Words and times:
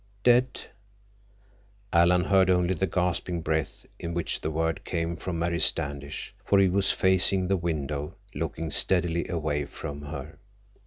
"Dead!" 0.23 0.61
Alan 1.93 2.23
heard 2.23 2.49
only 2.49 2.73
the 2.73 2.87
gasping 2.87 3.39
breath 3.43 3.85
in 3.99 4.15
which 4.15 4.41
the 4.41 4.49
word 4.49 4.83
came 4.83 5.15
from 5.15 5.37
Mary 5.37 5.59
Standish, 5.59 6.33
for 6.43 6.57
he 6.57 6.69
was 6.69 6.89
facing 6.89 7.47
the 7.47 7.55
window, 7.57 8.15
looking 8.33 8.71
steadily 8.71 9.27
away 9.27 9.63
from 9.63 10.01
her. 10.01 10.39